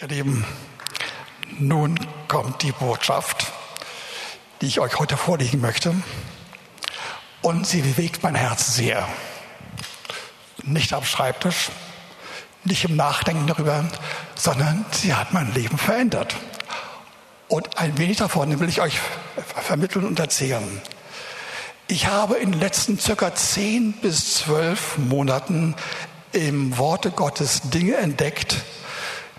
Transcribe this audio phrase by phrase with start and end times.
[0.00, 0.46] Ihr Lieben,
[1.58, 1.94] nun
[2.26, 3.52] kommt die Botschaft,
[4.62, 5.94] die ich euch heute vorlegen möchte.
[7.42, 9.06] Und sie bewegt mein Herz sehr.
[10.62, 11.68] Nicht am Schreibtisch,
[12.64, 13.84] nicht im Nachdenken darüber,
[14.36, 16.34] sondern sie hat mein Leben verändert.
[17.48, 18.98] Und ein wenig davon will ich euch
[19.54, 20.80] vermitteln und erzählen.
[21.88, 25.74] Ich habe in den letzten circa zehn bis zwölf Monaten
[26.32, 28.64] im Worte Gottes Dinge entdeckt,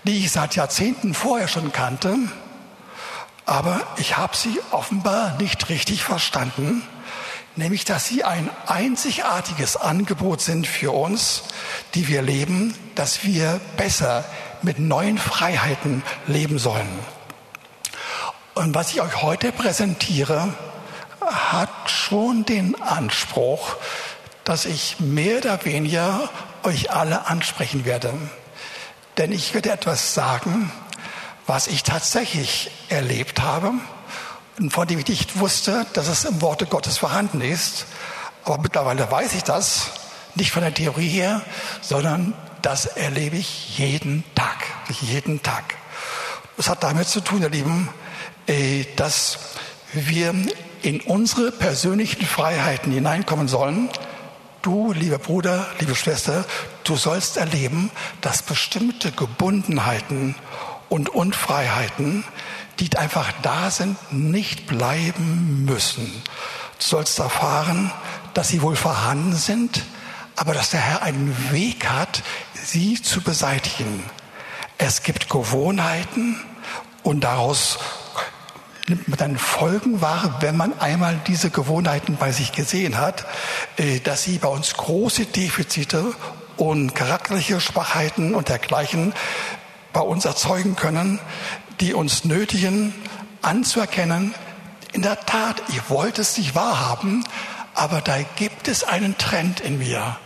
[0.04, 2.18] die ich seit Jahrzehnten vorher schon kannte,
[3.46, 6.84] aber ich habe sie offenbar nicht richtig verstanden,
[7.55, 11.44] nämlich dass sie ein einzigartiges Angebot sind für uns,
[11.95, 14.23] die wir leben, dass wir besser
[14.62, 16.88] mit neuen Freiheiten leben sollen.
[18.54, 20.54] Und was ich euch heute präsentiere,
[21.22, 23.76] hat schon den Anspruch,
[24.44, 26.30] dass ich mehr oder weniger
[26.64, 28.14] euch alle ansprechen werde.
[29.21, 30.71] Denn ich werde etwas sagen,
[31.45, 33.73] was ich tatsächlich erlebt habe
[34.58, 37.86] und von dem ich nicht wusste, dass es im Worte Gottes vorhanden ist.
[38.44, 39.91] Aber mittlerweile weiß ich das,
[40.33, 41.44] nicht von der Theorie her,
[41.81, 44.66] sondern das erlebe ich jeden Tag,
[45.02, 45.75] jeden Tag.
[46.58, 47.89] Das hat damit zu tun, ihr Lieben,
[48.47, 49.38] äh, dass
[49.94, 50.33] wir
[50.81, 53.91] in unsere persönlichen Freiheiten hineinkommen sollen,
[54.61, 56.45] Du, lieber Bruder, liebe Schwester,
[56.84, 60.36] du sollst erleben, dass bestimmte Gebundenheiten
[60.90, 62.24] und Unfreiheiten,
[62.80, 66.06] die einfach da sind, nicht bleiben müssen.
[66.80, 67.92] Du sollst erfahren,
[68.34, 69.84] dass sie wohl vorhanden sind,
[70.36, 74.04] aber dass der Herr einen Weg hat, sie zu beseitigen.
[74.78, 76.40] Es gibt Gewohnheiten
[77.04, 77.78] und daraus
[78.88, 83.26] nimmt man dann Folgen wahr, wenn man einmal diese Gewohnheiten bei sich gesehen hat,
[83.78, 86.14] äh, dass sie bei uns große Defizite
[86.62, 89.14] und charakterliche Schwachheiten und dergleichen
[89.94, 91.20] bei uns erzeugen können,
[91.80, 92.94] die uns nötigen
[93.42, 94.36] anzuerkennen,
[94.94, 97.23] in der Tat, ich wollte es nicht wahrhaben,
[97.73, 100.18] aber da gibt es einen Trend in mir,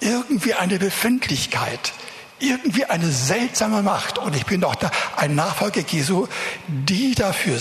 [0.00, 1.94] irgendwie eine Befindlichkeit,
[2.40, 4.76] irgendwie eine seltsame Macht, und ich bin doch
[5.16, 6.26] ein Nachfolger Jesu,
[6.68, 7.58] die dafür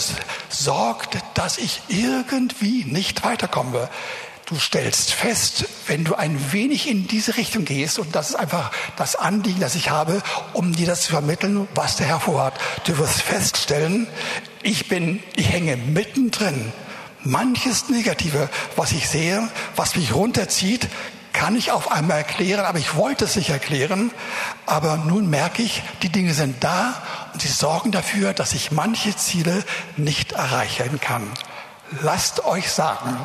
[0.49, 3.87] sorgt, dass ich irgendwie nicht weiterkomme.
[4.53, 8.69] Du stellst fest, wenn du ein wenig in diese Richtung gehst, und das ist einfach
[8.97, 10.21] das Anliegen, das ich habe,
[10.53, 12.53] um dir das zu vermitteln, was der Herr vorhat.
[12.83, 14.05] Du wirst feststellen,
[14.61, 16.71] ich bin, ich hänge mittendrin.
[17.23, 20.87] Manches Negative, was ich sehe, was mich runterzieht,
[21.31, 24.11] kann ich auf einmal erklären, aber ich wollte es nicht erklären.
[24.67, 27.01] Aber nun merke ich, die Dinge sind da
[27.33, 29.63] und sie sorgen dafür, dass ich manche Ziele
[29.97, 31.23] nicht erreichen kann.
[32.01, 33.17] Lasst euch sagen,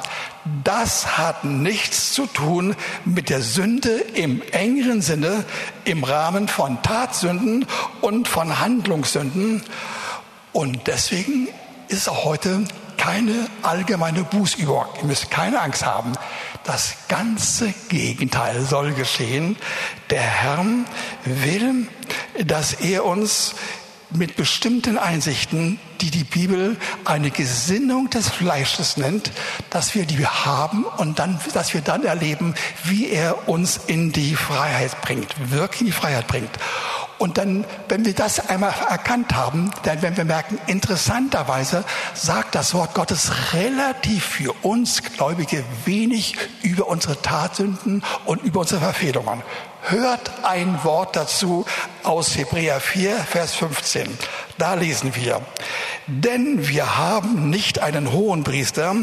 [0.64, 5.44] das hat nichts zu tun mit der Sünde im engeren Sinne,
[5.84, 7.66] im Rahmen von Tatsünden
[8.00, 9.62] und von Handlungssünden.
[10.52, 11.48] Und deswegen
[11.88, 12.64] ist auch heute
[12.96, 14.84] keine allgemeine Bußübung.
[15.00, 16.12] Ihr müsst keine Angst haben.
[16.64, 19.56] Das ganze Gegenteil soll geschehen.
[20.10, 20.64] Der Herr
[21.24, 21.86] will,
[22.44, 23.54] dass er uns
[24.10, 29.30] mit bestimmten Einsichten, die die Bibel eine Gesinnung des Fleisches nennt,
[29.70, 32.54] dass wir die haben und dann, dass wir dann erleben,
[32.84, 36.50] wie er uns in die Freiheit bringt, wirklich in die Freiheit bringt.
[37.19, 42.75] Und dann, wenn wir das einmal erkannt haben, dann werden wir merken, interessanterweise sagt das
[42.75, 49.42] Wort Gottes relativ für uns Gläubige wenig über unsere Tatsünden und über unsere Verfehlungen.
[49.82, 51.64] Hört ein Wort dazu
[52.02, 54.18] aus Hebräer 4, Vers 15.
[54.58, 55.40] Da lesen wir,
[56.06, 58.94] denn wir haben nicht einen hohen Priester,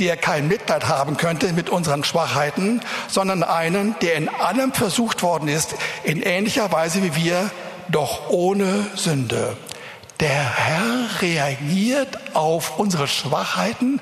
[0.00, 5.48] der kein Mitleid haben könnte mit unseren Schwachheiten, sondern einen, der in allem versucht worden
[5.48, 7.50] ist, in ähnlicher Weise wie wir,
[7.88, 9.56] doch ohne Sünde.
[10.20, 14.00] Der Herr reagiert auf unsere Schwachheiten,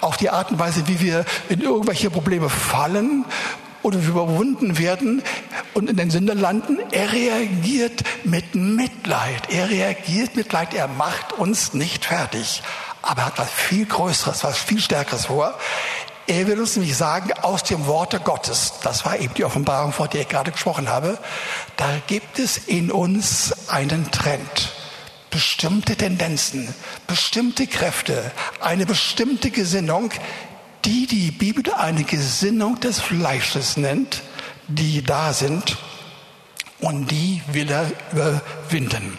[0.00, 3.24] auf die Art und Weise, wie wir in irgendwelche Probleme fallen
[3.82, 5.22] oder überwunden werden
[5.74, 6.78] und in den Sünde landen.
[6.90, 9.50] Er reagiert mit Mitleid.
[9.50, 10.74] Er reagiert mit Leid.
[10.74, 12.62] Er macht uns nicht fertig.
[13.02, 15.54] Aber er hat was viel Größeres, was viel Stärkeres vor.
[16.26, 20.08] Er will uns nämlich sagen, aus dem Worte Gottes, das war eben die Offenbarung, vor
[20.08, 21.18] der ich gerade gesprochen habe,
[21.76, 24.72] da gibt es in uns einen Trend,
[25.28, 26.74] bestimmte Tendenzen,
[27.06, 28.30] bestimmte Kräfte,
[28.60, 30.12] eine bestimmte Gesinnung,
[30.86, 34.22] die die Bibel eine Gesinnung des Fleisches nennt,
[34.68, 35.76] die da sind
[36.80, 39.18] und die will er überwinden.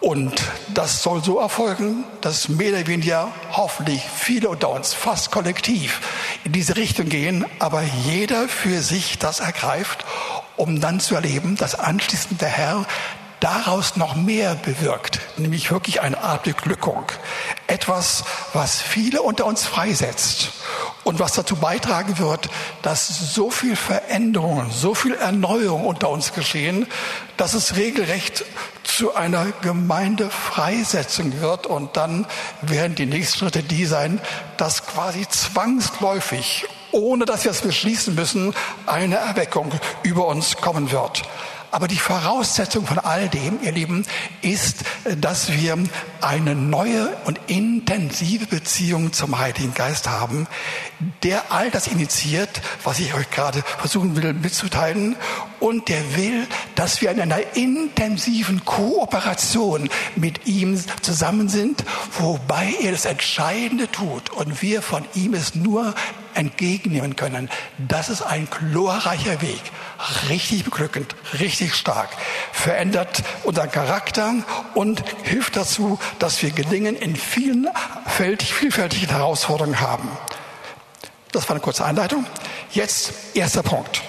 [0.00, 0.40] Und
[0.74, 6.00] das soll so erfolgen, dass mehr oder weniger hoffentlich viele unter uns, fast kollektiv,
[6.44, 10.04] in diese Richtung gehen, aber jeder für sich das ergreift,
[10.56, 12.86] um dann zu erleben, dass anschließend der Herr
[13.40, 17.04] daraus noch mehr bewirkt, nämlich wirklich eine Art Beglückung.
[17.66, 20.52] Etwas, was viele unter uns freisetzt
[21.08, 22.50] und was dazu beitragen wird,
[22.82, 26.86] dass so viel Veränderungen, so viel Erneuerung unter uns geschehen,
[27.38, 28.44] dass es regelrecht
[28.84, 32.26] zu einer Gemeindefreisetzung wird und dann
[32.60, 34.20] werden die nächsten Schritte die sein,
[34.58, 38.54] dass quasi zwangsläufig, ohne dass wir es beschließen müssen,
[38.84, 39.72] eine Erweckung
[40.02, 41.22] über uns kommen wird.
[41.70, 44.06] Aber die Voraussetzung von all dem, ihr Lieben,
[44.40, 44.84] ist,
[45.20, 45.76] dass wir
[46.20, 50.46] eine neue und intensive Beziehung zum Heiligen Geist haben,
[51.22, 55.16] der all das initiiert, was ich euch gerade versuchen will mitzuteilen.
[55.60, 61.84] Und der will, dass wir in einer intensiven Kooperation mit ihm zusammen sind,
[62.18, 65.94] wobei er das Entscheidende tut und wir von ihm es nur
[66.34, 67.50] entgegennehmen können.
[67.78, 69.60] Das ist ein glorreicher Weg.
[70.28, 72.10] Richtig beglückend, richtig stark.
[72.52, 74.34] Verändert unseren Charakter
[74.74, 77.68] und hilft dazu, dass wir Gelingen in vielen
[78.06, 80.08] vielfältigen Herausforderungen haben.
[81.32, 82.24] Das war eine kurze Einleitung.
[82.70, 84.02] Jetzt erster Punkt.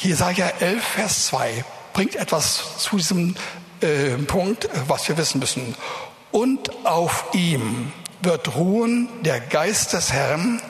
[0.00, 3.34] Jesaja 11, Vers 2 bringt etwas zu diesem
[3.80, 5.74] äh, Punkt, was wir wissen müssen.
[6.30, 7.92] Und auf ihm
[8.22, 10.60] wird ruhen der Geist des Herrn,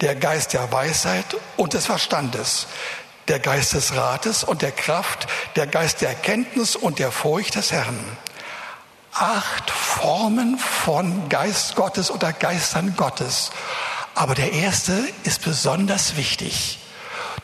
[0.00, 2.66] der Geist der Weisheit und des Verstandes,
[3.28, 5.26] der Geist des Rates und der Kraft,
[5.56, 7.98] der Geist der Erkenntnis und der Furcht des Herrn.
[9.12, 13.52] Acht Formen von Geist Gottes oder Geistern Gottes.
[14.14, 14.92] Aber der erste
[15.22, 16.78] ist besonders wichtig.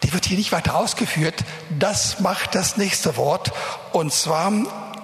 [0.02, 1.44] Die wird hier nicht weiter ausgeführt.
[1.78, 3.52] Das macht das nächste Wort.
[3.92, 4.52] Und zwar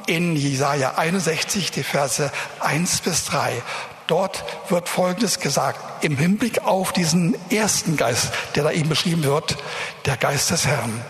[0.06, 3.62] in Jesaja 61, die Verse 1 bis 3.
[4.06, 9.56] Dort wird Folgendes gesagt im Hinblick auf diesen ersten Geist, der da eben beschrieben wird,
[10.04, 11.04] der Geist des Herrn.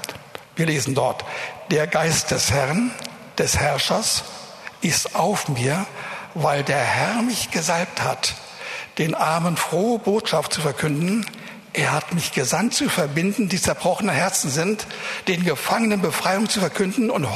[0.54, 1.24] Wir lesen dort,
[1.70, 2.90] der Geist des Herrn,
[3.36, 4.24] des Herrschers,
[4.80, 5.86] ist auf mir,
[6.34, 8.34] weil der Herr mich gesalbt hat,
[8.98, 11.26] den Armen frohe Botschaft zu verkünden.
[11.76, 14.86] Er hat mich gesandt zu verbinden, die zerbrochene Herzen sind,
[15.28, 17.28] den Gefangenen Befreiung zu verkünden und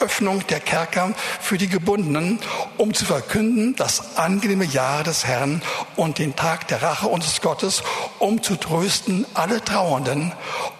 [0.00, 2.40] Öffnung der Kerker für die Gebundenen,
[2.78, 5.62] um zu verkünden das angenehme Jahr des Herrn
[5.94, 7.84] und den Tag der Rache unseres Gottes,
[8.18, 10.32] um zu trösten alle Trauernden,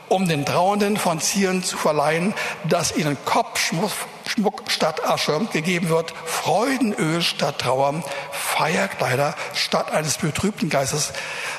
[0.09, 2.35] um den Trauernden von Zieren zu verleihen,
[2.69, 3.93] dass ihnen Kopfschmuck
[4.31, 11.12] Schmuck statt Asche gegeben wird, Freudenöl statt Trauer, Feierkleider statt eines betrübten Geistes,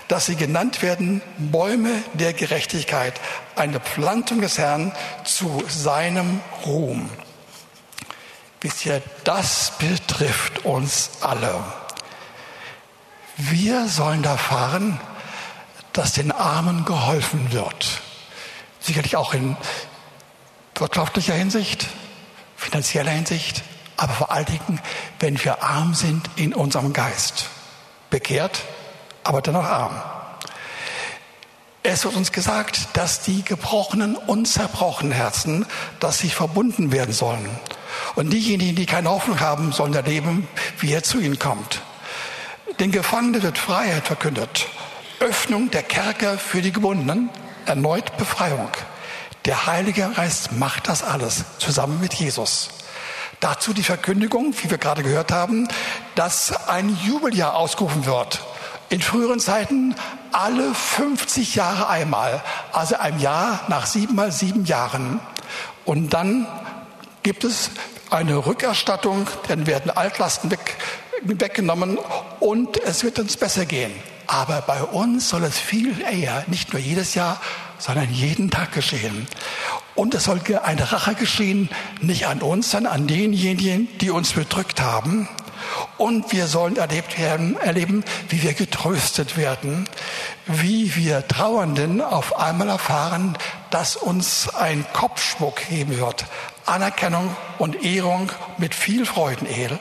[0.08, 3.20] dass sie genannt werden Bäume der Gerechtigkeit,
[3.58, 4.94] eine Plantung des Herrn
[5.26, 7.10] zu seinem Ruhm.
[8.62, 11.62] Wisst ihr, das betrifft uns alle.
[13.36, 14.98] Wir sollen erfahren,
[15.92, 18.02] dass den Armen geholfen wird.
[18.80, 19.58] Sicherlich auch in
[20.76, 21.90] wirtschaftlicher Hinsicht,
[22.72, 23.64] finanzieller Hinsicht,
[23.98, 24.80] aber vor allen Dingen,
[25.20, 27.50] wenn wir arm sind in unserem Geist.
[28.10, 28.62] Bekehrt,
[29.26, 30.02] aber dennoch arm.
[31.84, 35.66] Es wird uns gesagt, dass die gebrochenen und zerbrochenen Herzen,
[36.00, 37.50] dass sie verbunden werden sollen.
[38.16, 40.48] Und diejenigen, die keine Hoffnung haben, sollen erleben,
[40.80, 41.82] wie er zu ihnen kommt.
[42.80, 44.68] Den Gefangenen wird Freiheit verkündet.
[45.20, 47.30] Öffnung der Kerker für die Gebundenen,
[47.66, 48.70] erneut Befreiung.
[49.46, 52.70] Der Heilige Geist macht das alles zusammen mit Jesus.
[53.40, 55.68] Dazu die Verkündigung, wie wir gerade gehört haben,
[56.14, 58.44] dass ein Jubeljahr ausgerufen wird.
[58.90, 59.96] In früheren Zeiten
[60.32, 65.20] alle 50 Jahre einmal, also ein Jahr nach sieben mal sieben Jahren.
[65.86, 66.46] Und dann
[67.24, 67.72] gibt es
[68.12, 70.78] eine Rückerstattung, dann werden Altlasten weg,
[71.24, 71.98] weggenommen
[72.40, 73.92] und es wird uns besser gehen.
[74.28, 77.42] Aber bei uns soll es viel eher, nicht nur jedes Jahr,
[77.82, 79.28] sondern jeden Tag geschehen.
[79.96, 81.70] Und es soll eine Rache geschehen,
[82.00, 85.28] nicht an uns, sondern an denjenigen, die uns bedrückt haben.
[85.98, 89.88] Und wir sollen erlebt werden, erleben, wie wir getröstet werden,
[90.48, 93.38] wie wir Trauernden auf einmal erfahren,
[93.70, 96.26] dass uns ein Kopfschmuck geben wird.
[96.66, 99.80] Anerkennung und Ehrung mit viel Freudenöl.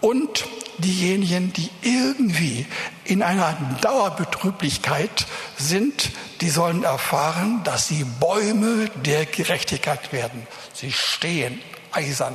[0.00, 0.44] Und
[0.78, 2.66] diejenigen, die irgendwie
[3.04, 10.46] in einer Dauerbetrüblichkeit sind, die sollen erfahren, dass sie Bäume der Gerechtigkeit werden.
[10.72, 11.60] Sie stehen
[11.92, 12.34] eisern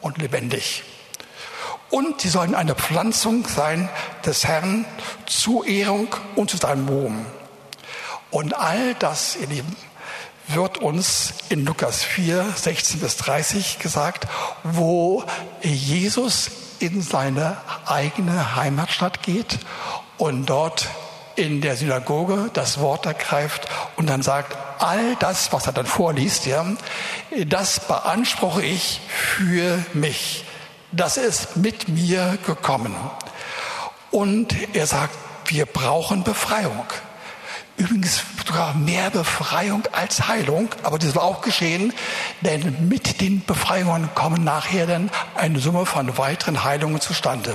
[0.00, 0.84] und lebendig.
[1.90, 3.88] Und sie sollen eine Pflanzung sein
[4.24, 4.86] des Herrn
[5.26, 7.26] zu Ehrung und zu seinem Ruhm.
[8.30, 9.76] Und all das, ihr Lieben,
[10.48, 14.26] wird uns in Lukas 4, 16 bis 30 gesagt,
[14.62, 15.24] wo
[15.62, 16.50] Jesus
[16.82, 19.60] in seine eigene Heimatstadt geht
[20.18, 20.88] und dort
[21.36, 26.46] in der Synagoge das Wort ergreift und dann sagt, all das, was er dann vorliest,
[26.46, 26.66] ja,
[27.46, 30.44] das beanspruche ich für mich.
[30.90, 32.94] Das ist mit mir gekommen.
[34.10, 35.14] Und er sagt,
[35.46, 36.84] wir brauchen Befreiung.
[37.82, 41.92] Übrigens sogar mehr Befreiung als Heilung, aber das war auch geschehen,
[42.42, 47.52] denn mit den Befreiungen kommen nachher dann eine Summe von weiteren Heilungen zustande.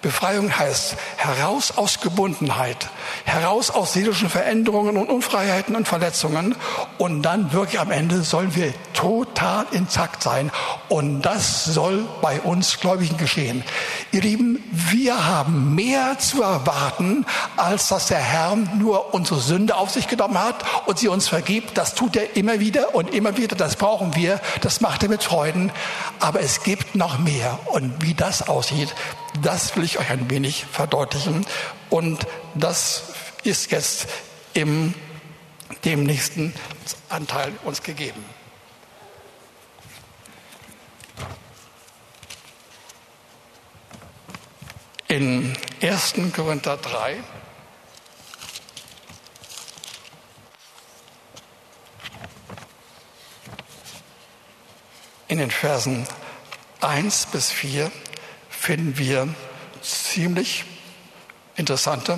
[0.00, 2.88] Befreiung heißt heraus aus Gebundenheit,
[3.24, 6.54] heraus aus seelischen Veränderungen und Unfreiheiten und Verletzungen
[6.98, 10.50] und dann wirklich am Ende sollen wir total intakt sein
[10.88, 13.64] und das soll bei uns Gläubigen geschehen.
[14.12, 17.24] Ihr Lieben, wir haben mehr zu erwarten,
[17.56, 20.56] als dass der Herr nur unsere Sünde auf sich genommen hat
[20.86, 21.78] und sie uns vergibt.
[21.78, 23.56] Das tut er immer wieder und immer wieder.
[23.56, 24.40] Das brauchen wir.
[24.60, 25.72] Das macht er mit Freuden.
[26.20, 27.58] Aber es gibt noch mehr.
[27.66, 28.94] Und wie das aussieht,
[29.40, 31.46] das will ich euch ein wenig verdeutlichen.
[31.90, 33.04] Und das
[33.44, 34.06] ist jetzt
[34.54, 34.94] im
[35.84, 36.54] dem nächsten
[37.08, 38.24] Anteil uns gegeben.
[45.08, 46.14] In 1.
[46.34, 47.16] Korinther 3
[55.28, 56.06] in den Versen
[56.80, 57.90] 1 bis 4
[58.62, 59.26] finden wir
[59.82, 60.64] ziemlich
[61.56, 62.16] interessante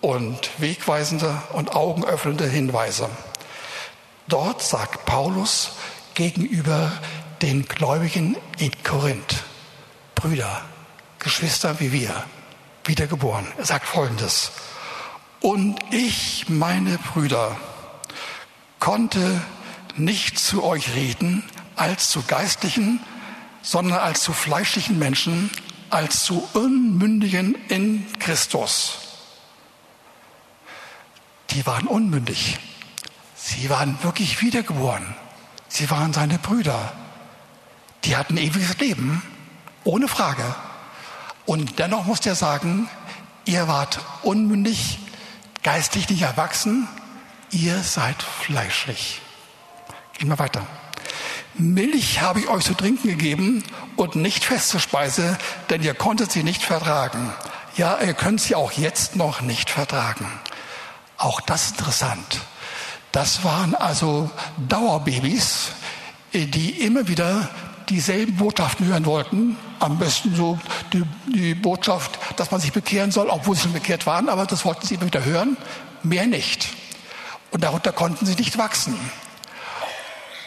[0.00, 3.08] und wegweisende und augenöffnende Hinweise.
[4.28, 5.72] Dort sagt Paulus
[6.14, 6.92] gegenüber
[7.42, 9.42] den Gläubigen in Korinth,
[10.14, 10.64] Brüder,
[11.18, 12.22] Geschwister wie wir,
[12.84, 13.48] wiedergeboren.
[13.58, 14.52] Er sagt Folgendes.
[15.40, 17.56] Und ich, meine Brüder,
[18.78, 19.42] konnte
[19.96, 21.42] nicht zu euch reden
[21.74, 23.00] als zu geistlichen,
[23.66, 25.50] sondern als zu fleischlichen Menschen,
[25.90, 28.98] als zu Unmündigen in Christus.
[31.50, 32.60] Die waren unmündig.
[33.34, 35.16] Sie waren wirklich wiedergeboren.
[35.66, 36.92] Sie waren seine Brüder.
[38.04, 39.20] Die hatten ewiges Leben,
[39.82, 40.54] ohne Frage.
[41.44, 42.88] Und dennoch muss er sagen,
[43.46, 45.00] ihr wart unmündig,
[45.64, 46.86] geistlich nicht erwachsen,
[47.50, 49.20] ihr seid fleischlich.
[50.18, 50.64] Gehen wir weiter.
[51.58, 53.64] Milch habe ich euch zu trinken gegeben
[53.96, 55.38] und nicht feste Speise,
[55.70, 57.32] denn ihr konntet sie nicht vertragen.
[57.76, 60.30] Ja, ihr könnt sie auch jetzt noch nicht vertragen.
[61.16, 62.40] Auch das interessant.
[63.12, 64.30] Das waren also
[64.68, 65.68] Dauerbabys,
[66.34, 67.48] die immer wieder
[67.88, 69.56] dieselben Botschaften hören wollten.
[69.78, 70.58] Am besten so
[70.92, 74.64] die, die Botschaft, dass man sich bekehren soll, obwohl sie schon bekehrt waren, aber das
[74.64, 75.56] wollten sie immer wieder hören,
[76.02, 76.68] mehr nicht.
[77.50, 78.98] Und darunter konnten sie nicht wachsen.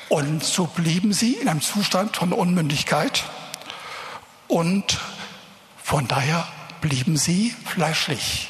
[0.10, 3.24] Und so blieben sie in einem Zustand von Unmündigkeit
[4.48, 5.00] und
[5.84, 6.48] von daher
[6.82, 8.50] blieben sie fleischlich.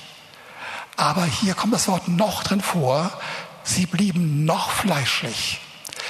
[0.96, 3.12] Aber hier kommt das Wort noch drin vor,
[3.64, 5.60] sie blieben noch fleischlich.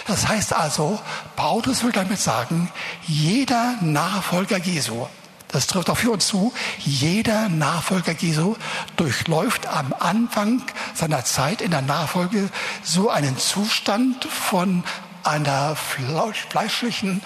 [0.05, 0.99] Das heißt also,
[1.35, 2.71] Paulus will damit sagen,
[3.07, 5.07] jeder Nachfolger Jesu,
[5.47, 8.55] das trifft auch für uns zu, jeder Nachfolger Jesu
[8.97, 10.61] durchläuft am Anfang
[10.93, 12.49] seiner Zeit in der Nachfolge
[12.83, 14.83] so einen Zustand von
[15.29, 17.21] einer fleischlichen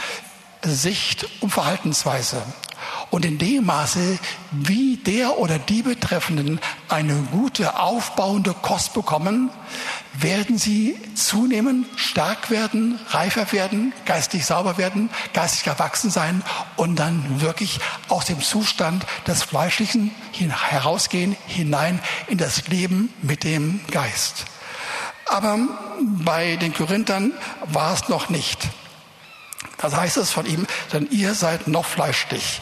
[0.61, 2.41] Sicht und Verhaltensweise.
[3.09, 4.19] Und in dem Maße,
[4.51, 9.51] wie der oder die Betreffenden eine gute, aufbauende Kost bekommen,
[10.13, 16.43] werden sie zunehmen, stark werden, reifer werden, geistig sauber werden, geistig erwachsen sein
[16.75, 17.79] und dann wirklich
[18.09, 24.45] aus dem Zustand des Fleischlichen herausgehen, hinein in das Leben mit dem Geist.
[25.33, 25.57] Aber
[25.97, 27.33] bei den Korinthern
[27.65, 28.69] war es noch nicht.
[29.79, 32.61] Das heißt es von ihm, denn ihr seid noch fleischlich.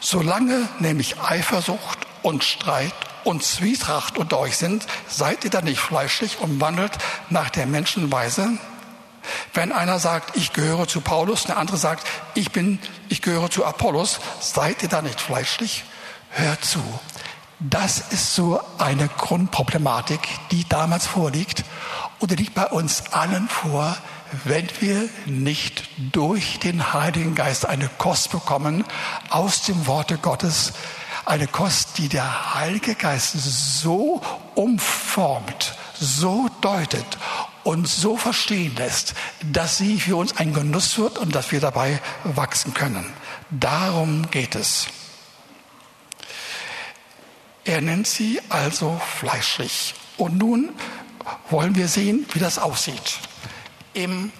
[0.00, 2.92] Solange nämlich Eifersucht und Streit
[3.24, 6.92] und Zwietracht unter euch sind, seid ihr dann nicht fleischlich und wandelt
[7.30, 8.50] nach der Menschenweise.
[9.54, 13.64] Wenn einer sagt, ich gehöre zu Paulus, der andere sagt, ich bin, ich gehöre zu
[13.64, 15.84] Apollos, seid ihr dann nicht fleischlich?
[16.32, 16.82] Hört zu.
[17.60, 21.64] Das ist so eine Grundproblematik, die damals vorliegt
[22.20, 23.96] und die liegt bei uns allen vor,
[24.44, 28.84] wenn wir nicht durch den Heiligen Geist eine Kost bekommen
[29.30, 30.72] aus dem Worte Gottes,
[31.24, 34.20] eine Kost, die der Heilige Geist so
[34.54, 37.04] umformt, so deutet
[37.64, 39.14] und so verstehen lässt,
[39.52, 43.04] dass sie für uns ein Genuss wird und dass wir dabei wachsen können.
[43.50, 44.86] Darum geht es.
[47.64, 49.94] Er nennt sie also fleischlich.
[50.16, 50.70] Und nun
[51.50, 53.18] wollen wir sehen, wie das aussieht.
[53.92, 54.32] Im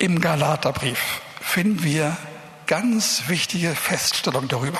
[0.00, 2.16] Im Galaterbrief finden wir
[2.68, 4.78] ganz wichtige Feststellung darüber.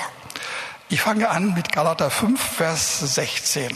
[0.91, 3.75] Ich fange an mit Galater 5, Vers 16.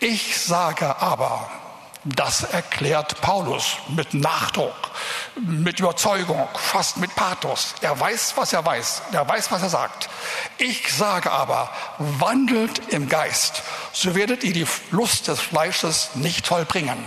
[0.00, 1.50] Ich sage aber,
[2.04, 4.74] das erklärt Paulus mit Nachdruck,
[5.36, 7.74] mit Überzeugung, fast mit Pathos.
[7.80, 9.02] Er weiß, was er weiß.
[9.12, 10.08] Er weiß, was er sagt.
[10.58, 17.06] Ich sage aber, wandelt im Geist, so werdet ihr die Lust des Fleisches nicht vollbringen.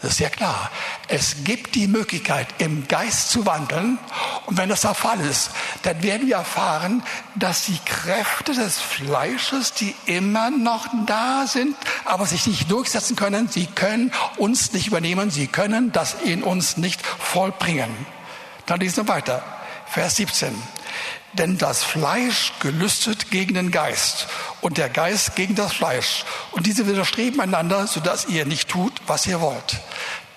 [0.00, 0.70] Das ist ja klar.
[1.08, 3.98] Es gibt die Möglichkeit, im Geist zu wandeln.
[4.46, 5.50] Und wenn das der Fall ist,
[5.82, 7.02] dann werden wir erfahren,
[7.34, 13.48] dass die Kräfte des Fleisches, die immer noch da sind, aber sich nicht durchsetzen können,
[13.48, 17.90] sie können uns nicht übernehmen, sie können das in uns nicht vollbringen.
[18.66, 19.42] Dann lesen wir weiter.
[19.86, 20.54] Vers 17.
[21.34, 24.26] Denn das Fleisch gelüstet gegen den Geist
[24.60, 26.24] und der Geist gegen das Fleisch.
[26.52, 29.80] Und diese widerstreben einander, sodass ihr nicht tut, was ihr wollt.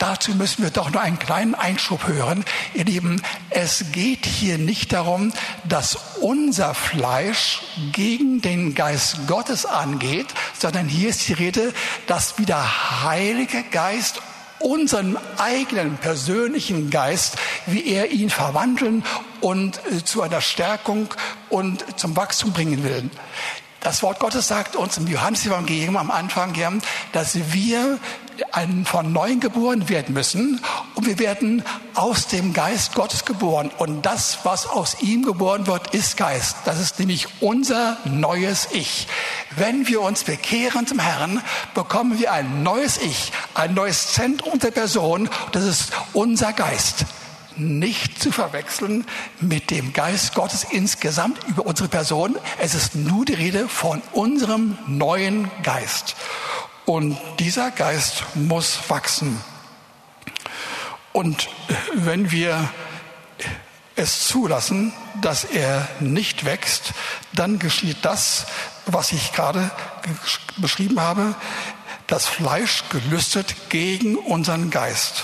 [0.01, 2.43] Dazu müssen wir doch nur einen kleinen Einschub hören.
[2.73, 5.31] Ihr Lieben, es geht hier nicht darum,
[5.63, 7.61] dass unser Fleisch
[7.91, 10.25] gegen den Geist Gottes angeht,
[10.57, 11.71] sondern hier ist die Rede,
[12.07, 14.23] dass wie der Heilige Geist
[14.63, 19.03] unseren eigenen persönlichen Geist, wie er ihn verwandeln
[19.39, 21.13] und äh, zu einer Stärkung
[21.49, 23.09] und zum Wachstum bringen will.
[23.81, 26.53] Das Wort Gottes sagt uns im Johannesevangelium am Anfang,
[27.13, 27.97] dass wir
[28.85, 30.61] von neuem geboren werden müssen
[30.95, 31.63] und wir werden
[31.95, 33.71] aus dem Geist Gottes geboren.
[33.77, 36.57] Und das, was aus ihm geboren wird, ist Geist.
[36.65, 39.07] Das ist nämlich unser neues Ich.
[39.55, 41.41] Wenn wir uns bekehren zum Herrn,
[41.73, 45.29] bekommen wir ein neues Ich, ein neues Zentrum der Person.
[45.51, 47.05] Das ist unser Geist
[47.57, 49.05] nicht zu verwechseln
[49.39, 52.37] mit dem Geist Gottes insgesamt über unsere Person.
[52.59, 56.15] Es ist nur die Rede von unserem neuen Geist.
[56.85, 59.41] Und dieser Geist muss wachsen.
[61.13, 61.49] Und
[61.93, 62.69] wenn wir
[63.95, 66.93] es zulassen, dass er nicht wächst,
[67.33, 68.45] dann geschieht das,
[68.85, 69.69] was ich gerade
[70.57, 71.35] beschrieben habe.
[72.11, 75.23] Das Fleisch gelüstet gegen unseren Geist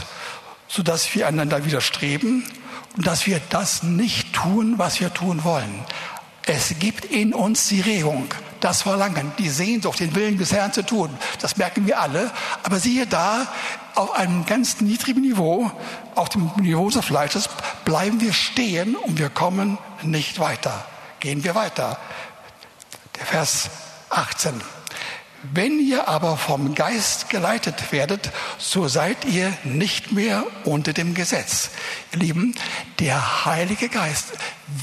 [0.67, 2.43] sodass wir einander widerstreben
[2.95, 5.83] und dass wir das nicht tun, was wir tun wollen.
[6.45, 8.29] Es gibt in uns die Regung,
[8.61, 11.09] das Verlangen, die Sehnsucht, den Willen des Herrn zu tun.
[11.41, 12.31] Das merken wir alle.
[12.63, 13.47] Aber siehe da,
[13.95, 15.69] auf einem ganz niedrigen Niveau,
[16.15, 17.49] auf dem Niveau des Fleisches,
[17.83, 20.85] bleiben wir stehen und wir kommen nicht weiter.
[21.19, 21.99] Gehen wir weiter.
[23.17, 23.69] Der Vers
[24.09, 24.61] 18.
[25.53, 31.69] Wenn ihr aber vom Geist geleitet werdet, so seid ihr nicht mehr unter dem Gesetz.
[32.13, 32.55] Ihr Lieben,
[32.99, 34.33] der Heilige Geist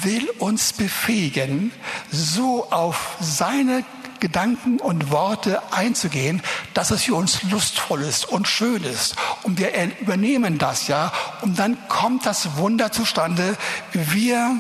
[0.02, 1.72] will uns befähigen,
[2.10, 3.84] so auf seine
[4.20, 6.40] Gedanken und Worte einzugehen,
[6.72, 9.16] dass es für uns lustvoll ist und schön ist.
[9.42, 11.12] Und wir übernehmen das ja.
[11.42, 13.56] Und dann kommt das Wunder zustande.
[13.92, 14.58] Wir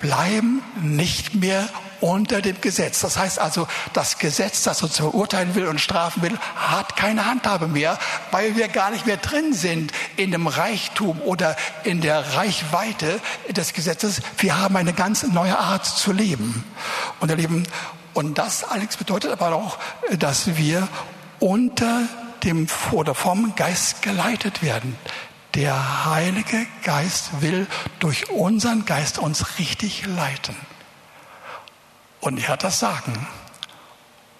[0.00, 1.68] bleiben nicht mehr
[2.00, 3.00] unter dem Gesetz.
[3.00, 7.68] Das heißt also, das Gesetz, das uns verurteilen will und strafen will, hat keine Handhabe
[7.68, 7.98] mehr,
[8.30, 13.72] weil wir gar nicht mehr drin sind in dem Reichtum oder in der Reichweite des
[13.72, 14.20] Gesetzes.
[14.38, 16.64] Wir haben eine ganz neue Art zu leben
[17.20, 17.66] und erleben.
[18.12, 19.78] Und das allerdings bedeutet aber auch,
[20.18, 20.88] dass wir
[21.40, 22.02] unter
[22.44, 24.96] dem oder vom Geist geleitet werden.
[25.54, 27.66] Der Heilige Geist will
[28.00, 30.56] durch unseren Geist uns richtig leiten.
[32.24, 33.26] Und er hat das Sagen.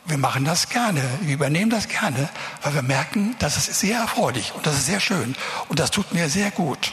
[0.07, 2.31] Wir machen das gerne, wir übernehmen das gerne,
[2.63, 5.35] weil wir merken, das ist sehr erfreulich und das ist sehr schön
[5.69, 6.93] und das tut mir sehr gut.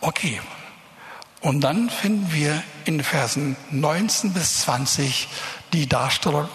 [0.00, 0.40] Okay,
[1.40, 5.28] und dann finden wir in Versen 19 bis 20
[5.72, 6.48] die Darstellung,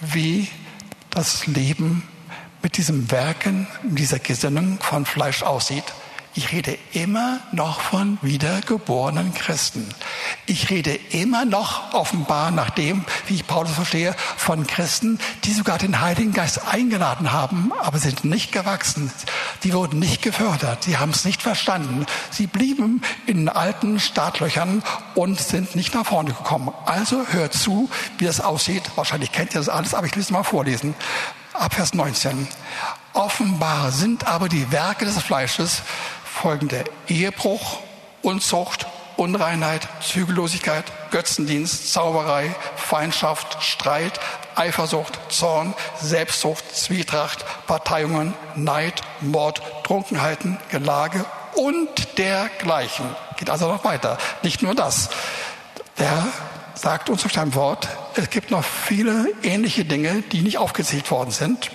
[0.00, 0.48] wie
[1.10, 2.08] das Leben
[2.62, 5.84] mit diesem Werken, dieser Gesinnung von Fleisch aussieht.
[6.34, 9.84] Ich rede immer noch von wiedergeborenen Christen.
[10.46, 15.78] Ich rede immer noch offenbar nach dem, wie ich Paulus verstehe, von Christen, die sogar
[15.78, 19.10] den Heiligen Geist eingeladen haben, aber sind nicht gewachsen.
[19.64, 20.84] Die wurden nicht gefördert.
[20.84, 22.06] Sie haben es nicht verstanden.
[22.30, 24.84] Sie blieben in alten Startlöchern
[25.16, 26.72] und sind nicht nach vorne gekommen.
[26.86, 28.84] Also hört zu, wie das aussieht.
[28.94, 30.94] Wahrscheinlich kennt ihr das alles, aber ich will es mal vorlesen.
[31.54, 32.46] Ab Vers 19.
[33.12, 35.82] Offenbar sind aber die Werke des Fleisches
[36.30, 37.78] folgende Ehebruch,
[38.22, 44.18] Unzucht, Unreinheit, Zügellosigkeit, Götzendienst, Zauberei, Feindschaft, Streit,
[44.54, 53.04] Eifersucht, Zorn, Selbstsucht, Zwietracht, Parteiungen, Neid, Mord, Trunkenheiten, Gelage und dergleichen.
[53.36, 54.16] Geht also noch weiter.
[54.42, 55.10] Nicht nur das.
[55.98, 56.26] Der
[56.74, 61.30] sagt uns durch sein Wort, es gibt noch viele ähnliche Dinge, die nicht aufgezählt worden
[61.30, 61.70] sind.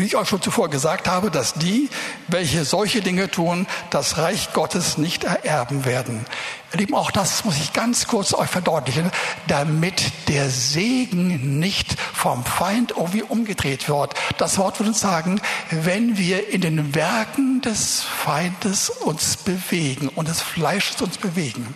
[0.00, 1.90] Wie ich euch schon zuvor gesagt habe, dass die,
[2.26, 6.24] welche solche Dinge tun, das Reich Gottes nicht ererben werden.
[6.72, 9.10] Lieben, auch das muss ich ganz kurz euch verdeutlichen,
[9.46, 14.14] damit der Segen nicht vom Feind irgendwie umgedreht wird.
[14.38, 20.28] Das Wort würde uns sagen, wenn wir in den Werken des Feindes uns bewegen und
[20.28, 21.74] des Fleisches uns bewegen,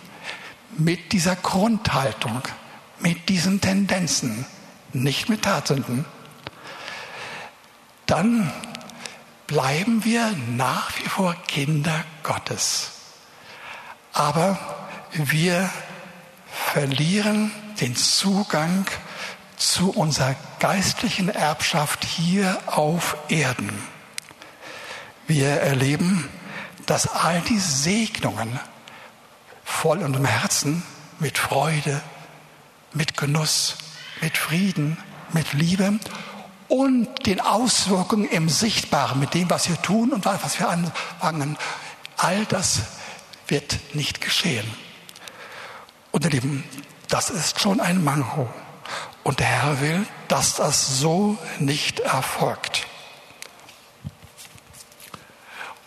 [0.77, 2.41] mit dieser Grundhaltung,
[2.99, 4.45] mit diesen Tendenzen,
[4.93, 6.05] nicht mit Tatsünden,
[8.05, 8.51] dann
[9.47, 12.91] bleiben wir nach wie vor Kinder Gottes.
[14.13, 14.57] Aber
[15.11, 15.69] wir
[16.73, 18.85] verlieren den Zugang
[19.57, 23.71] zu unserer geistlichen Erbschaft hier auf Erden.
[25.27, 26.29] Wir erleben,
[26.85, 28.59] dass all die Segnungen
[29.63, 30.83] voll und im Herzen
[31.19, 32.01] mit Freude,
[32.93, 33.77] mit Genuss,
[34.21, 34.97] mit Frieden,
[35.33, 35.99] mit Liebe
[36.75, 41.57] und den Auswirkungen im Sichtbaren, mit dem, was wir tun und was wir anfangen,
[42.17, 42.81] all das
[43.47, 44.69] wird nicht geschehen.
[46.11, 46.65] Und ihr Lieben,
[47.07, 48.49] das ist schon ein Manko.
[49.23, 52.85] Und der Herr will, dass das so nicht erfolgt.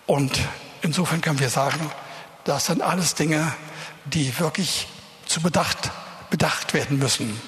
[0.07, 0.41] Und
[0.81, 1.93] insofern können wir sagen,
[2.45, 3.53] das sind alles Dinge,
[4.07, 4.89] die wirklich
[5.27, 5.91] zu bedacht,
[6.31, 7.39] bedacht werden müssen.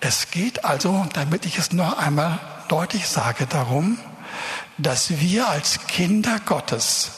[0.00, 3.98] Es geht also, damit ich es noch einmal deutlich sage, darum,
[4.78, 7.10] dass wir als Kinder Gottes,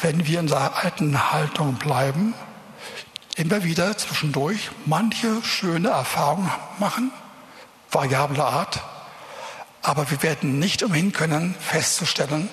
[0.00, 2.34] wenn wir in unserer alten Haltung bleiben,
[3.36, 7.12] immer wieder zwischendurch manche schöne Erfahrungen machen,
[7.90, 8.82] variable Art,
[9.82, 12.48] aber wir werden nicht umhin können festzustellen,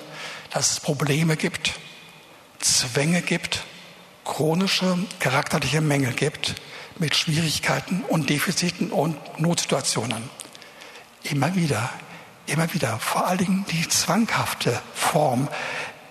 [0.52, 1.72] dass es Probleme gibt,
[2.58, 3.62] Zwänge gibt,
[4.24, 6.56] chronische charakterliche Mängel gibt,
[7.00, 10.28] mit Schwierigkeiten und Defiziten und Notsituationen.
[11.22, 11.90] Immer wieder,
[12.46, 15.48] immer wieder, vor allen Dingen die zwanghafte Form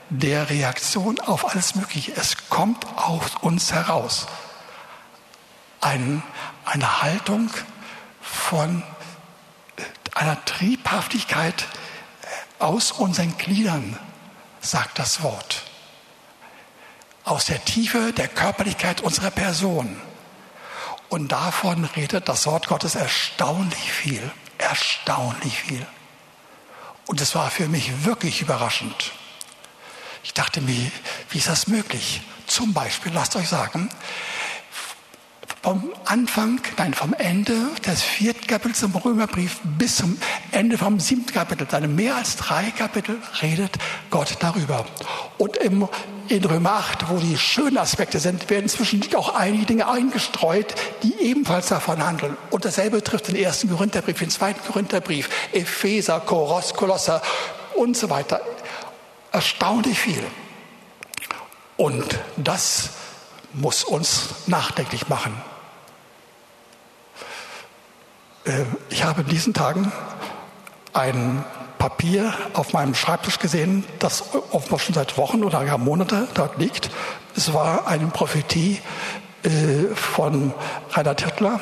[0.10, 2.13] der Reaktion auf alles Mögliche.
[2.13, 4.28] Es kommt aus uns heraus.
[5.80, 6.23] Ein,
[6.65, 7.52] eine Haltung
[8.21, 8.84] von
[9.78, 9.84] äh,
[10.15, 13.97] einer Triebhaftigkeit äh, aus unseren Gliedern,
[14.60, 15.63] sagt das Wort.
[17.23, 20.02] Aus der Tiefe der Körperlichkeit unserer Person.
[21.10, 25.86] Und davon redet das Wort Gottes erstaunlich viel, erstaunlich viel.
[27.08, 29.12] Und es war für mich wirklich überraschend.
[30.24, 30.91] Ich dachte mir,
[31.32, 32.22] wie ist das möglich?
[32.45, 33.89] Zum Beispiel, lasst euch sagen,
[35.62, 37.54] vom Anfang, nein, vom Ende
[37.86, 40.17] des vierten Kapitels im Römerbrief bis zum
[40.52, 43.78] Ende vom siebten Kapitel, seine mehr als drei Kapitel, redet
[44.10, 44.86] Gott darüber.
[45.38, 45.88] Und im,
[46.30, 51.13] in Römer 8, wo die schönen Aspekte sind, werden zwischendurch auch einige Dinge eingestreut, die
[51.19, 52.38] ebenfalls davon handeln.
[52.52, 57.22] Und dasselbe trifft den ersten Korintherbrief, den zweiten Korintherbrief, Epheser, Koros, Kolosser
[57.76, 58.41] und so weiter.
[59.32, 60.24] Erstaunlich viel.
[61.76, 62.91] Und das
[63.54, 65.34] muss uns nachdenklich machen.
[68.46, 69.92] Äh, ich habe in diesen Tagen
[70.94, 71.44] ein
[71.78, 76.90] Papier auf meinem Schreibtisch gesehen, das offenbar schon seit Wochen oder gar Monate dort liegt.
[77.36, 78.82] Es war eine Prophetie
[79.44, 80.54] äh, von
[80.92, 81.62] Rainer Tittler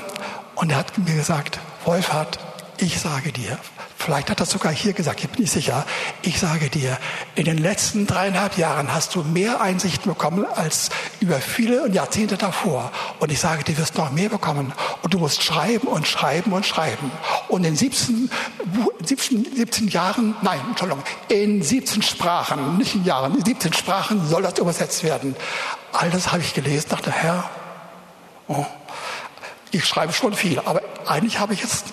[0.55, 2.39] und er hat mir gesagt, Wolfhard,
[2.77, 3.59] ich sage dir,
[4.07, 5.85] Vielleicht hat er sogar hier gesagt, ich bin nicht sicher.
[6.21, 6.97] Ich sage dir,
[7.35, 12.93] in den letzten dreieinhalb Jahren hast du mehr Einsichten bekommen als über viele Jahrzehnte davor.
[13.19, 14.71] Und ich sage du wirst noch mehr bekommen.
[15.01, 17.11] Und du musst schreiben und schreiben und schreiben.
[17.49, 18.29] Und in 17,
[19.03, 24.43] 17, 17 Jahren, nein, Entschuldigung, in 17 Sprachen, nicht in Jahren, in 17 Sprachen soll
[24.43, 25.35] das übersetzt werden.
[25.91, 27.49] All das habe ich gelesen, dachte, Herr,
[28.47, 28.65] oh,
[29.71, 31.87] ich schreibe schon viel, aber eigentlich habe ich jetzt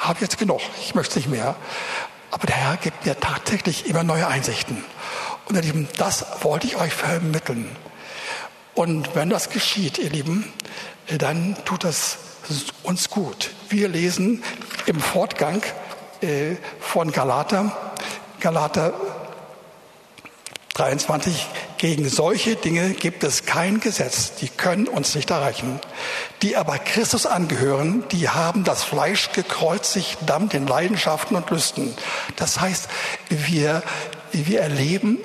[0.00, 1.54] habe jetzt genug, ich möchte nicht mehr.
[2.30, 4.84] Aber der Herr gibt mir tatsächlich immer neue Einsichten.
[5.46, 7.76] Und ihr Lieben, das wollte ich euch vermitteln.
[8.74, 10.50] Und wenn das geschieht, ihr Lieben,
[11.18, 12.18] dann tut das
[12.82, 13.50] uns gut.
[13.68, 14.42] Wir lesen
[14.86, 15.62] im Fortgang
[16.20, 17.76] äh, von Galater,
[18.40, 18.94] Galater
[20.74, 21.46] 23,
[21.80, 25.80] gegen solche Dinge gibt es kein Gesetz, die können uns nicht erreichen.
[26.42, 31.94] Die aber Christus angehören, die haben das Fleisch gekreuzigt, dann den Leidenschaften und Lüsten.
[32.36, 32.86] Das heißt,
[33.30, 33.82] wir,
[34.30, 35.16] wir erleben,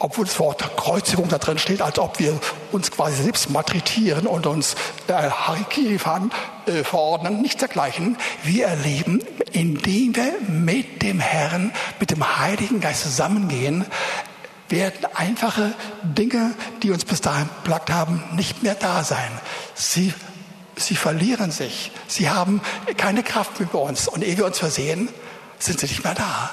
[0.00, 2.40] obwohl das Wort Kreuzigung da drin steht, als ob wir
[2.72, 4.74] uns quasi selbst matritieren und uns
[5.06, 8.16] äh, Harikiri äh, verordnen, nichts dergleichen.
[8.42, 13.84] Wir erleben, indem wir mit dem Herrn, mit dem Heiligen Geist zusammengehen,
[14.68, 19.30] werden einfache Dinge, die uns bis dahin plagt haben, nicht mehr da sein.
[19.74, 20.14] Sie
[20.76, 21.92] sie verlieren sich.
[22.06, 22.60] Sie haben
[22.96, 24.08] keine Kraft mehr bei uns.
[24.08, 25.08] Und ehe wir uns versehen,
[25.58, 26.50] sind sie nicht mehr da.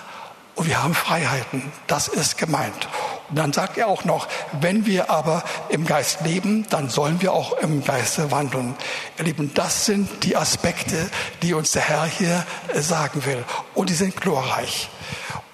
[0.55, 1.71] Und wir haben Freiheiten.
[1.87, 2.87] Das ist gemeint.
[3.29, 4.27] Und dann sagt er auch noch,
[4.59, 8.75] wenn wir aber im Geist leben, dann sollen wir auch im Geiste wandeln.
[9.17, 11.09] Ihr Lieben, das sind die Aspekte,
[11.41, 13.43] die uns der Herr hier äh, sagen will.
[13.73, 14.89] Und die sind glorreich.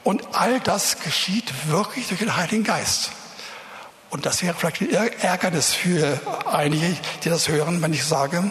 [0.08, 3.12] Und all das geschieht wirklich durch den Heiligen Geist.
[4.10, 4.90] Und das wäre vielleicht ein
[5.20, 8.50] Ärgernis für einige, die das hören, wenn ich sage,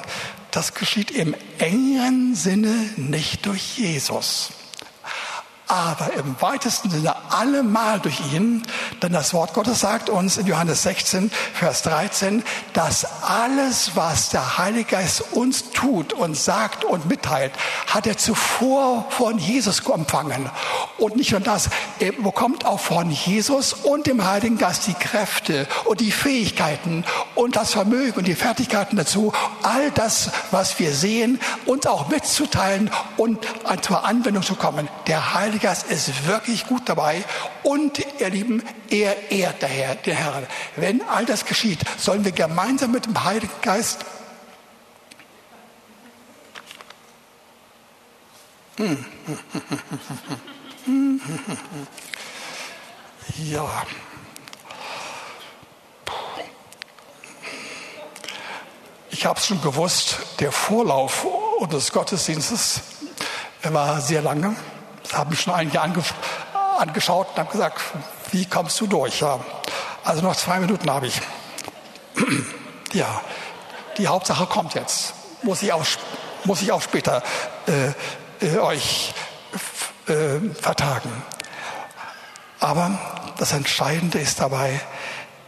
[0.51, 4.51] das geschieht im engeren Sinne nicht durch Jesus
[5.69, 8.63] aber im weitesten Sinne allemal durch ihn.
[9.03, 14.59] Denn das Wort Gottes sagt uns in Johannes 16, Vers 13, dass alles, was der
[14.59, 17.53] Heilige Geist uns tut und sagt und mitteilt,
[17.87, 20.49] hat er zuvor von Jesus empfangen.
[20.99, 25.67] Und nicht nur das, er bekommt auch von Jesus und dem Heiligen Geist die Kräfte
[25.85, 31.41] und die Fähigkeiten und das Vermögen und die Fertigkeiten dazu, all das, was wir sehen,
[31.67, 33.47] uns auch mitzuteilen und
[33.83, 34.89] zur Anwendung zu kommen.
[35.07, 37.25] Der Heilige Heilige Geist ist wirklich gut dabei
[37.63, 40.47] und, ihr Lieben, er ehrt der Herr, den Herrn.
[40.77, 44.05] Wenn all das geschieht, sollen wir gemeinsam mit dem Heiligen Geist
[53.39, 53.87] Ja.
[59.11, 61.25] Ich habe es schon gewusst, der Vorlauf
[61.59, 62.83] unseres Gottesdienstes
[63.63, 64.55] war sehr lange
[65.13, 66.03] habe mich schon einige ange
[66.79, 67.81] angeschaut und habe gesagt,
[68.33, 69.21] wie kommst du durch?
[69.21, 69.41] Ja.
[70.05, 71.21] Also noch zwei Minuten habe ich.
[72.93, 73.21] ja,
[73.99, 75.15] die Hauptsache kommt jetzt.
[75.43, 75.85] Muss ich auch,
[76.45, 77.23] muss ich auch später
[77.67, 79.15] äh, äh, euch
[80.07, 81.11] äh, vertagen.
[82.61, 82.99] Aber
[83.39, 84.81] das Entscheidende ist dabei,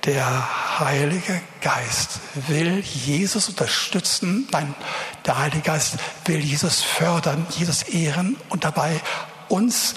[0.05, 4.49] der Heilige Geist will Jesus unterstützen.
[4.53, 4.75] Nein,
[5.27, 9.01] der Heilige Geist will Jesus fördern, Jesus ehren und dabei
[9.49, 9.95] uns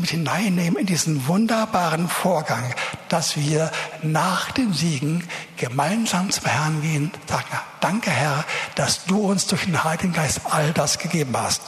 [0.00, 2.74] mit hineinnehmen in diesen wunderbaren Vorgang,
[3.08, 3.70] dass wir
[4.02, 5.24] nach dem Siegen
[5.56, 7.46] gemeinsam zum Herrn gehen, sagen,
[7.80, 11.62] danke Herr, dass du uns durch den Heiligen Geist all das gegeben hast.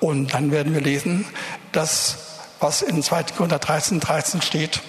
[0.00, 1.24] Und dann werden wir lesen,
[1.72, 2.18] dass,
[2.60, 3.24] was in 2.
[3.36, 4.82] Korinther 13, 13 steht,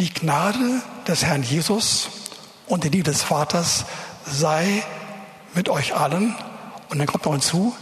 [0.00, 2.08] die Gnade des Herrn Jesus
[2.66, 3.84] und die Liebe des Vaters
[4.26, 4.82] sei
[5.54, 6.34] mit euch allen.
[6.88, 7.74] Und dann kommt noch hinzu,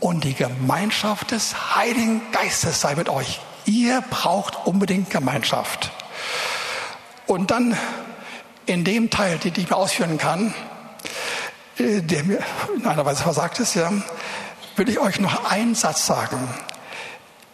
[0.00, 3.40] und die Gemeinschaft des Heiligen Geistes sei mit euch.
[3.64, 5.90] Ihr braucht unbedingt Gemeinschaft.
[7.26, 7.76] Und dann
[8.66, 10.54] in dem Teil, den ich mir ausführen kann,
[11.78, 12.38] äh, der mir
[12.76, 13.92] in einer Weise versagt ist, ja,
[14.76, 16.48] will ich euch noch einen Satz sagen.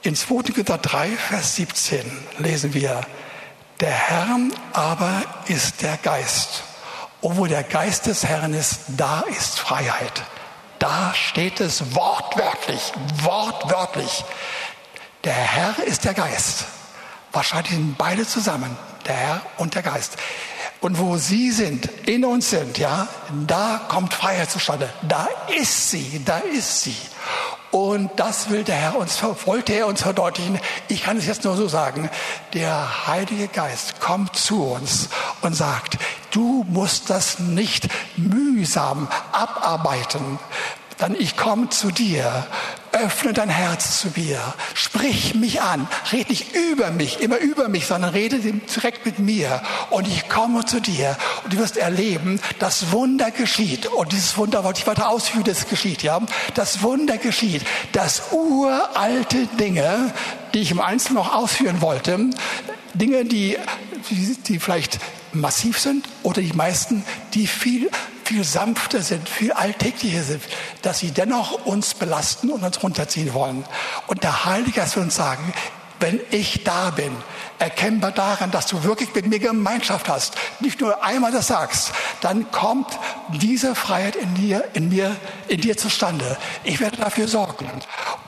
[0.03, 0.53] In 2.
[0.53, 2.01] Korinther 3, Vers 17
[2.39, 3.03] lesen wir,
[3.81, 4.39] der Herr
[4.73, 6.65] aber ist der Geist.
[7.21, 10.25] Wo der Geist des Herrn ist, da ist Freiheit.
[10.83, 12.93] Da steht es wortwörtlich,
[13.23, 14.25] wortwörtlich.
[15.23, 16.65] Der Herr ist der Geist.
[17.31, 20.17] Wahrscheinlich sind beide zusammen, der Herr und der Geist.
[20.81, 23.07] Und wo sie sind, in uns sind, ja,
[23.47, 24.93] da kommt Freiheit zustande.
[25.03, 26.97] Da ist sie, da ist sie.
[27.71, 30.59] Und das will der Herr uns, wollte er uns verdeutlichen.
[30.89, 32.11] Ich kann es jetzt nur so sagen.
[32.55, 35.11] Der Heilige Geist kommt zu uns
[35.43, 35.97] und sagt,
[36.33, 40.39] du musst das nicht mühsam abarbeiten.
[40.99, 42.47] Dann ich komme zu dir,
[42.93, 44.39] öffne dein Herz zu mir,
[44.75, 49.63] sprich mich an, red nicht über mich, immer über mich, sondern rede direkt mit mir.
[49.91, 51.17] Und ich komme zu dir.
[51.43, 53.87] Und du wirst erleben, das Wunder geschieht.
[53.87, 56.21] Und dieses Wunder wollte ich weiter ausführen, das geschieht, ja,
[56.55, 60.13] das Wunder geschieht, dass uralte Dinge,
[60.55, 62.31] die ich im Einzelnen noch ausführen wollte,
[62.95, 63.57] Dinge, die,
[64.47, 65.01] die vielleicht
[65.35, 67.91] massiv sind oder die meisten, die viel,
[68.25, 70.43] viel sanfter sind, viel alltäglicher sind,
[70.83, 73.65] dass sie dennoch uns belasten und uns runterziehen wollen.
[74.07, 75.53] Und der Heilige Geist will uns sagen,
[76.01, 77.13] wenn ich da bin,
[77.59, 82.51] erkennbar daran, dass du wirklich mit mir Gemeinschaft hast, nicht nur einmal das sagst, dann
[82.51, 82.99] kommt
[83.33, 85.17] diese Freiheit in dir, in mir,
[85.49, 86.37] in dir zustande.
[86.65, 87.71] Ich werde dafür sorgen.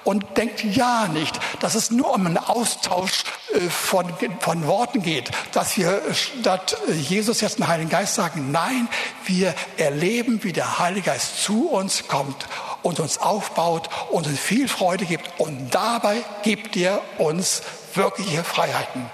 [0.04, 4.06] Und denkt ja nicht, dass es nur um einen Austausch äh, von,
[4.40, 8.88] von Worten geht, dass wir statt Jesus jetzt den Heiligen Geist sagen, nein,
[9.24, 12.46] wir erleben, wie der Heilige Geist zu uns kommt
[12.84, 15.40] und uns aufbaut und uns viel Freude gibt.
[15.40, 17.62] Und dabei gibt er uns
[17.94, 19.10] wirkliche Freiheiten.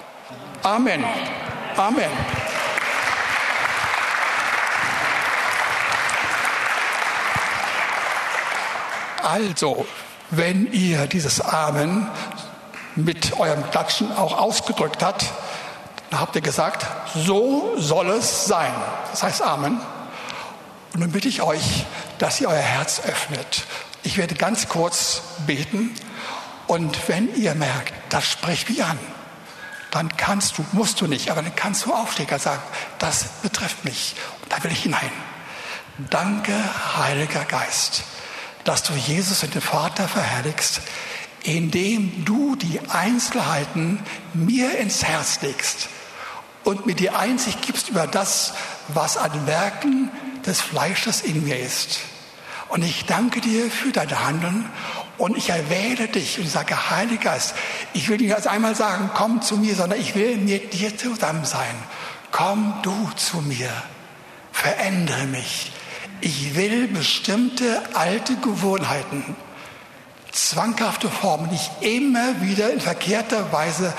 [0.63, 1.03] Amen.
[1.77, 2.11] Amen.
[9.23, 9.87] Also,
[10.31, 12.09] wenn ihr dieses Amen
[12.97, 15.27] mit eurem Klatschen auch ausgedrückt habt,
[16.11, 18.73] dann habt ihr gesagt, so soll es sein.
[19.13, 19.81] Das heißt Amen.
[20.93, 21.87] Und nun bitte ich euch,
[22.19, 23.65] dass ihr euer Herz öffnet.
[24.03, 25.95] Ich werde ganz kurz beten.
[26.67, 28.99] Und wenn ihr merkt, das spricht mich an,
[29.91, 32.63] dann kannst du, musst du nicht, aber dann kannst du Aufsteger sagen,
[32.99, 34.15] das betrifft mich.
[34.43, 35.11] Und da will ich hinein.
[36.09, 36.55] Danke,
[36.97, 38.05] Heiliger Geist,
[38.65, 40.81] dass du Jesus und den Vater verherrlichst,
[41.43, 45.89] indem du die Einzelheiten mir ins Herz legst
[46.65, 48.55] und mir die Einsicht gibst über das,
[48.89, 50.11] was an Werken
[50.47, 52.01] des Fleisches in mir ist.
[52.69, 54.69] Und ich danke dir für dein Handeln
[55.19, 57.55] und ich erwähle dich und sage, Heiliger Geist,
[57.93, 61.45] ich will nicht erst einmal sagen, komm zu mir, sondern ich will mit dir zusammen
[61.45, 61.75] sein.
[62.31, 63.71] Komm du zu mir,
[64.53, 65.73] verändere mich.
[66.21, 69.37] Ich will bestimmte alte Gewohnheiten,
[70.31, 73.93] zwanghafte Formen, die ich immer wieder in verkehrter Weise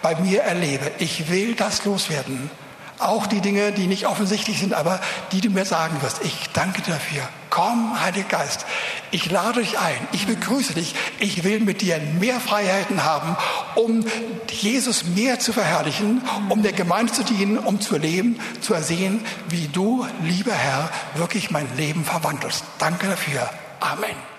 [0.00, 0.90] bei mir erlebe.
[0.98, 2.50] Ich will das loswerden.
[2.98, 5.00] Auch die Dinge, die nicht offensichtlich sind, aber
[5.32, 6.24] die du mir sagen wirst.
[6.24, 7.22] Ich danke dir dafür.
[7.50, 8.66] Komm, Heiliger Geist.
[9.10, 10.08] Ich lade dich ein.
[10.12, 10.94] Ich begrüße dich.
[11.18, 13.36] Ich will mit dir mehr Freiheiten haben,
[13.74, 14.04] um
[14.50, 19.68] Jesus mehr zu verherrlichen, um der Gemeinde zu dienen, um zu leben, zu ersehen, wie
[19.68, 22.64] du, lieber Herr, wirklich mein Leben verwandelst.
[22.78, 23.50] Danke dafür.
[23.80, 24.33] Amen.